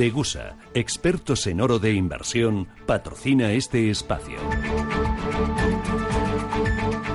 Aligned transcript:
Degusa, 0.00 0.56
expertos 0.72 1.46
en 1.46 1.60
oro 1.60 1.78
de 1.78 1.92
inversión, 1.92 2.68
patrocina 2.86 3.52
este 3.52 3.90
espacio. 3.90 4.38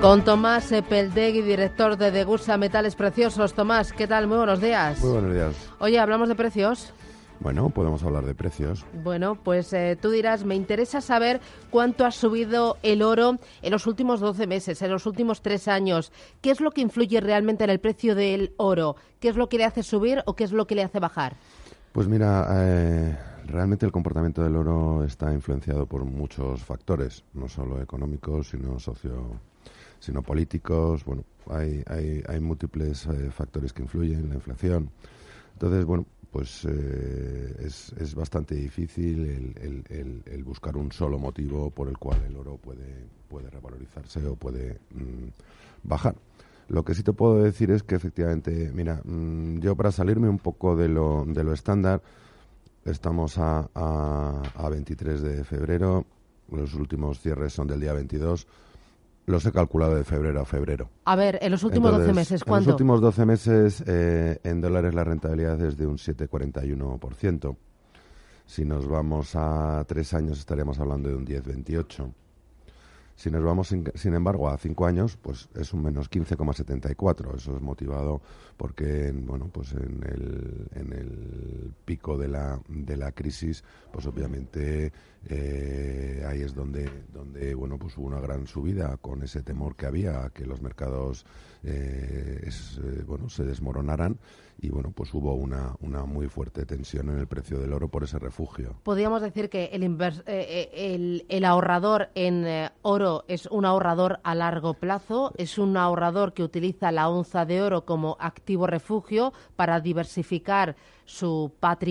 Con 0.02 0.23
Tomás 0.23 0.72
Epeldegui, 0.72 1.41
director 1.41 1.98
de 1.98 2.12
Degusa 2.12 2.58
Metales 2.58 2.94
Preciosos. 2.94 3.55
Tomás, 3.55 3.91
¿qué 3.91 4.05
tal? 4.05 4.27
Muy 4.27 4.38
buenos 4.38 4.62
días. 4.62 5.02
Muy 5.02 5.13
buenos 5.13 5.34
días. 5.34 5.55
Oye, 5.80 5.98
¿hablamos 5.98 6.30
de 6.30 6.36
precios? 6.36 6.94
Bueno, 7.40 7.72
podemos 7.72 8.04
hablar 8.04 8.24
de 8.24 8.36
precios. 8.36 8.86
Bueno, 9.04 9.34
pues 9.34 9.74
eh, 9.74 9.98
tú 9.99 10.12
dirás, 10.12 10.44
me 10.44 10.54
interesa 10.54 11.02
saber 11.02 11.41
cuánto 11.72 12.05
ha 12.05 12.12
subido 12.12 12.77
el 12.84 13.02
oro 13.02 13.40
en 13.63 13.72
los 13.72 13.88
últimos 13.88 14.20
12 14.20 14.46
meses, 14.46 14.80
en 14.84 14.91
los 14.91 15.08
últimos 15.08 15.41
tres 15.41 15.68
años. 15.68 16.12
¿Qué 16.40 16.52
es 16.52 16.62
lo 16.62 16.70
que 16.70 16.82
influye 16.82 17.20
realmente 17.20 17.63
en 17.63 17.72
el 17.72 17.80
precio 17.80 18.13
del 18.13 18.54
oro? 18.58 18.96
¿Qué 19.20 19.30
es 19.30 19.38
lo 19.38 19.49
que 19.49 19.58
le 19.58 19.66
hace 19.66 19.82
subir 19.82 20.22
o 20.27 20.36
qué 20.36 20.44
es 20.44 20.52
lo 20.52 20.68
que 20.68 20.76
le 20.76 20.84
hace 20.84 20.99
bajar? 20.99 21.36
Pues 21.95 22.09
mira, 22.09 22.45
eh, 22.52 23.17
realmente 23.45 23.85
el 23.85 23.91
comportamiento 23.94 24.44
del 24.44 24.58
oro 24.58 25.05
está 25.05 25.31
influenciado 25.31 25.85
por 25.85 26.04
muchos 26.04 26.62
factores, 26.62 27.24
no 27.34 27.48
solo 27.48 27.82
económicos, 27.82 28.49
sino 28.49 28.77
socio, 28.79 29.40
sino 29.98 30.21
políticos. 30.21 31.05
Bueno, 31.05 31.24
hay, 31.49 31.82
hay, 31.87 32.21
hay 32.27 32.41
múltiples 32.41 33.05
eh, 33.05 33.32
factores 33.32 33.71
que 33.71 33.84
influyen, 33.84 34.27
la 34.27 34.35
inflación. 34.35 34.90
Entonces, 35.54 35.85
bueno, 35.85 36.05
pues 36.32 36.65
eh, 36.65 37.55
es, 37.60 37.93
es, 37.93 38.13
bastante 38.13 38.55
difícil 38.55 39.26
el, 39.62 39.85
el, 39.87 40.21
el, 40.26 40.43
buscar 40.43 40.76
un 40.76 40.91
solo 40.91 41.18
motivo 41.18 41.70
por 41.70 41.87
el 41.87 41.98
cual 41.98 42.21
el 42.27 42.35
oro 42.35 42.57
puede, 42.57 43.05
puede 43.30 43.49
revalorizarse 43.49 44.27
o 44.27 44.35
puede 44.35 44.82
mm, 44.91 45.30
bajar. 45.84 46.15
Lo 46.68 46.84
que 46.84 46.96
sí 46.96 47.04
te 47.04 47.13
puedo 47.13 47.41
decir 47.44 47.71
es 47.71 47.84
que 47.84 47.96
efectivamente, 47.96 48.71
mira, 48.74 49.02
mm, 49.04 49.60
yo 49.60 49.76
para 49.76 49.91
salirme 49.91 50.30
un 50.30 50.40
poco 50.40 50.76
de 50.76 50.88
lo, 50.88 51.24
de 51.26 51.44
lo 51.44 51.54
estándar, 51.54 52.02
estamos 52.85 53.38
a, 53.38 53.70
a, 53.74 54.41
a 54.55 54.70
23 54.70 55.21
de 55.21 55.43
febrero, 55.43 56.05
los 56.52 56.74
últimos 56.74 57.20
cierres 57.20 57.54
son 57.54 57.68
del 57.68 57.82
día 57.82 57.93
22, 57.93 58.48
los 59.27 59.46
he 59.46 59.52
calculado 59.52 59.96
de 59.96 60.04
febrero 60.04 60.41
a 60.41 60.46
febrero. 60.46 60.90
A 61.05 61.16
ver, 61.16 61.40
en 61.41 61.52
los 61.52 61.63
últimos 61.63 61.90
Entonces, 61.90 62.08
12 62.08 62.20
meses, 62.20 62.43
¿cuánto? 62.43 62.63
En 62.63 62.68
los 62.68 62.74
últimos 62.76 63.02
12 63.02 63.26
meses, 63.26 63.84
eh, 63.88 64.40
en 64.44 64.62
dólares 64.62 64.94
la 64.94 65.03
rentabilidad 65.03 65.59
es 65.62 65.78
de 65.78 65.88
un 65.88 65.97
7,41%. 65.97 67.56
Si 68.46 68.63
nos 68.63 68.88
vamos 68.88 69.31
a 69.36 69.84
tres 69.88 70.13
años 70.13 70.38
estaríamos 70.38 70.80
hablando 70.80 71.09
de 71.09 71.16
un 71.16 71.25
10,28%. 71.25 72.13
Si 73.16 73.31
nos 73.31 73.44
vamos, 73.44 73.69
sin, 73.69 73.85
sin, 73.96 74.13
embargo, 74.13 74.50
a 74.50 74.58
cinco 74.58 74.85
años, 74.85 75.18
pues 75.18 75.47
es 75.56 75.74
un 75.74 75.84
menos 75.84 76.09
15,74. 76.12 77.35
Eso 77.35 77.56
es 77.56 77.62
motivado 77.62 78.22
porque, 78.58 79.12
bueno, 79.13 79.50
pues 79.52 79.72
en 79.74 80.03
el, 80.03 80.68
en 80.74 80.84
de 81.96 82.28
la, 82.28 82.59
de 82.68 82.97
la 82.97 83.12
crisis, 83.12 83.63
pues 83.91 84.06
obviamente 84.06 84.91
eh, 85.28 86.24
ahí 86.28 86.41
es 86.41 86.53
donde, 86.53 86.90
donde, 87.12 87.56
bueno, 87.56 87.79
pues 87.79 87.97
hubo 87.97 88.06
una 88.06 88.19
gran 88.19 88.46
subida 88.46 88.97
con 88.97 89.24
ese 89.24 89.41
temor 89.41 89.75
que 89.75 89.88
había 89.88 90.24
a 90.24 90.30
que 90.30 90.46
los 90.46 90.62
mercados, 90.62 91.25
eh, 91.64 92.47
eh, 92.47 93.03
bueno, 93.08 93.30
se 93.30 93.44
desmoronaran 93.44 94.20
y 94.62 94.70
bueno, 94.70 94.92
pues 94.92 95.14
hubo 95.14 95.34
una, 95.34 95.75
una 95.81 96.06
muy 96.06 96.28
fuerte 96.28 96.66
tensión 96.66 97.09
en 97.09 97.18
el 97.18 97.28
precio 97.28 97.59
del 97.59 97.74
oro 97.74 97.90
por 97.90 98.03
ese 98.03 98.20
refugio. 98.20 98.75
Podríamos 98.84 99.22
decir 99.22 99.50
que 99.50 99.66
el, 99.74 99.84
invers 99.84 100.24
el, 100.28 101.25
el 101.28 101.46
ahorrador 101.46 102.09
en 102.14 102.70
oro 102.84 103.25
es 103.28 103.47
un 103.47 103.66
ahorrador 103.66 104.20
a 104.24 104.36
largo 104.36 104.75
plazo, 104.75 105.34
es 105.38 105.58
un 105.58 105.75
ahorrador 105.75 106.34
que 106.34 106.44
utiliza 106.44 106.91
la 106.91 107.09
onza 107.09 107.46
de 107.46 107.62
oro 107.62 107.84
como 107.86 108.16
activo 108.20 108.68
refugio 108.68 109.34
para 109.56 109.81
diversificar 109.81 110.75
su 111.06 111.52
patrimonio, 111.59 111.84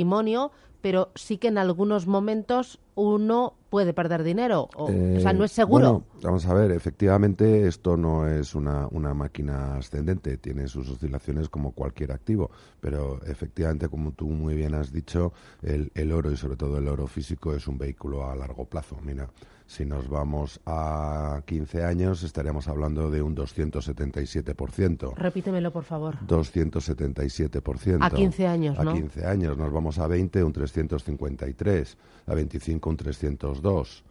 pero 0.81 1.10
sí 1.15 1.38
que 1.38 1.49
en 1.49 1.59
algunos 1.59 2.06
momentos 2.06 2.78
uno 2.94 3.55
puede 3.71 3.93
perder 3.93 4.22
dinero. 4.22 4.69
O, 4.77 4.88
eh, 4.91 5.16
o 5.19 5.21
sea, 5.21 5.32
no 5.32 5.44
es 5.44 5.53
seguro. 5.53 5.84
Bueno, 5.84 6.05
vamos 6.22 6.47
a 6.47 6.55
ver, 6.55 6.71
efectivamente 6.71 7.66
esto 7.66 7.97
no 7.97 8.28
es 8.28 8.55
una, 8.55 8.87
una 8.91 9.15
máquina 9.15 9.77
ascendente, 9.77 10.37
tiene 10.38 10.69
sus 10.69 10.88
oscilaciones 10.88 11.49
como 11.49 11.72
cualquier 11.72 12.12
activo, 12.12 12.50
pero 12.81 13.21
efectivamente, 13.27 13.88
como 13.88 14.12
tú 14.12 14.28
muy 14.28 14.55
bien 14.55 14.75
has 14.75 14.93
dicho, 14.93 15.32
el, 15.62 15.91
el 15.94 16.12
oro 16.12 16.31
y 16.31 16.37
sobre 16.37 16.56
todo 16.56 16.78
el 16.78 16.87
oro 16.87 17.06
físico 17.06 17.55
es 17.55 17.66
un 17.66 17.78
vehículo 17.78 18.31
a 18.31 18.37
largo 18.37 18.65
plazo. 18.66 18.97
Mira, 19.03 19.28
si 19.66 19.84
nos 19.84 20.09
vamos 20.09 20.61
a 20.66 21.43
15 21.47 21.84
años, 21.84 22.22
estaríamos 22.22 22.69
hablando 22.69 23.11
de 23.11 23.22
un 23.22 23.34
277%. 23.34 25.15
Repítemelo, 25.15 25.72
por 25.72 25.84
favor. 25.84 26.19
277%. 26.26 27.99
A 28.00 28.11
15 28.11 28.47
años. 28.47 28.78
A 28.78 28.93
15 28.93 29.26
años. 29.26 29.56
Nos 29.56 29.72
vamos 29.72 29.99
a 29.99 30.06
20, 30.06 30.44
un 30.44 30.53
353. 30.53 31.97
A 32.26 32.34
25, 32.34 32.84
un 32.91 32.97
302. 32.97 34.05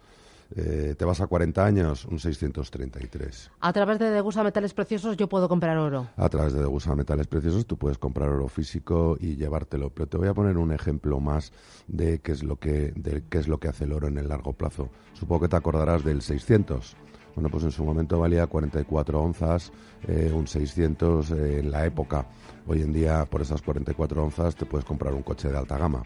Eh, 0.56 0.94
te 0.98 1.06
vas 1.06 1.20
a 1.20 1.26
40 1.28 1.66
años, 1.66 2.06
un 2.06 2.20
633. 2.20 3.52
A 3.60 3.74
través 3.74 3.98
de 3.98 4.12
Degusa 4.12 4.44
Metales 4.44 4.74
Preciosos 4.74 5.18
yo 5.18 5.28
puedo 5.28 5.50
comprar 5.50 5.78
oro. 5.78 6.08
A 6.16 6.30
través 6.30 6.54
de 6.54 6.60
Degusa 6.60 6.96
Metales 6.96 7.26
Preciosos 7.28 7.66
tú 7.66 7.78
puedes 7.78 7.98
comprar 7.98 8.30
oro 8.30 8.48
físico 8.48 9.18
y 9.20 9.36
llevártelo. 9.36 9.90
Pero 9.90 10.08
te 10.08 10.18
voy 10.18 10.28
a 10.28 10.34
poner 10.34 10.58
un 10.58 10.72
ejemplo 10.72 11.20
más 11.20 11.52
de 11.88 12.20
qué 12.20 12.34
es 12.34 12.44
lo 12.44 12.58
que, 12.58 12.94
de 12.96 13.24
qué 13.30 13.40
es 13.40 13.48
lo 13.48 13.60
que 13.60 13.68
hace 13.68 13.86
el 13.86 13.94
oro 13.94 14.08
en 14.08 14.18
el 14.20 14.30
largo 14.30 14.54
plazo. 14.54 14.90
Supongo 15.14 15.42
que 15.42 15.48
te 15.50 15.56
acordarás 15.56 16.04
del 16.04 16.22
600. 16.22 16.98
Bueno, 17.36 17.50
pues 17.50 17.64
en 17.64 17.72
su 17.72 17.84
momento 17.84 18.20
valía 18.20 18.46
44 18.46 19.20
onzas, 19.20 19.72
eh, 20.08 20.32
un 20.32 20.46
600 20.46 21.32
eh, 21.32 21.60
en 21.60 21.72
la 21.72 21.86
época. 21.86 22.28
Hoy 22.68 22.84
en 22.84 22.94
día, 22.94 23.26
por 23.26 23.42
esas 23.42 23.64
44 23.64 24.24
onzas, 24.24 24.56
te 24.56 24.68
puedes 24.68 24.86
comprar 24.86 25.16
un 25.16 25.24
coche 25.24 25.50
de 25.50 25.58
alta 25.58 25.80
gama. 25.80 26.04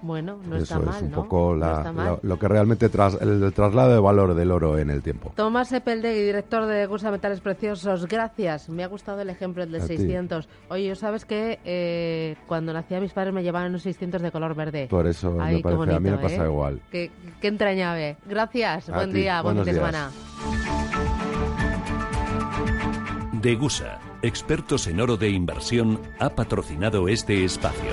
Bueno, 0.00 0.38
no 0.46 0.56
Eso 0.56 0.62
está 0.62 0.78
mal, 0.78 0.96
es 0.96 1.02
un 1.02 1.10
¿no? 1.10 1.16
poco 1.24 1.54
la, 1.56 1.92
mal. 1.92 2.18
lo 2.22 2.38
que 2.38 2.46
realmente 2.48 2.88
tras, 2.88 3.20
el, 3.20 3.42
el 3.42 3.52
traslado 3.52 3.92
de 3.92 3.98
valor 3.98 4.34
del 4.34 4.50
oro 4.52 4.78
en 4.78 4.90
el 4.90 5.02
tiempo. 5.02 5.32
Tomás 5.34 5.72
Epeldegui, 5.72 6.20
director 6.22 6.66
de 6.66 6.86
Gusa 6.86 7.10
Metales 7.10 7.40
Preciosos, 7.40 8.06
gracias. 8.06 8.68
Me 8.68 8.84
ha 8.84 8.86
gustado 8.86 9.20
el 9.20 9.30
ejemplo 9.30 9.62
el 9.62 9.72
de 9.72 9.78
A 9.78 9.86
ti. 9.86 9.96
600. 9.96 10.48
Oye, 10.70 10.94
¿sabes 10.94 11.24
que 11.24 11.58
eh, 11.64 12.36
cuando 12.46 12.72
nacía 12.72 13.00
mis 13.00 13.12
padres 13.12 13.34
me 13.34 13.42
llevaban 13.42 13.70
unos 13.70 13.82
600 13.82 14.22
de 14.22 14.30
color 14.30 14.54
verde? 14.54 14.86
Por 14.88 15.06
eso 15.06 15.36
Ay, 15.40 15.56
me 15.56 15.62
parece, 15.62 15.82
a 15.82 15.86
mí 16.00 16.04
me 16.04 16.10
bonito, 16.16 16.22
pasa 16.28 16.44
¿eh? 16.44 16.48
igual. 16.48 16.80
Qué, 16.90 17.10
qué 17.40 17.48
entrañable. 17.48 18.16
Gracias. 18.26 18.88
A 18.88 18.94
Buen 18.94 19.10
ti. 19.10 19.16
día, 19.20 19.42
buen 19.42 19.56
fin 19.56 19.64
Buenos 19.64 19.66
de 19.66 19.72
días. 19.72 20.10
semana. 20.10 20.10
Degusa, 23.40 23.98
expertos 24.22 24.86
en 24.88 25.00
oro 25.00 25.16
de 25.16 25.30
inversión, 25.30 26.00
ha 26.18 26.30
patrocinado 26.30 27.08
este 27.08 27.44
espacio. 27.44 27.92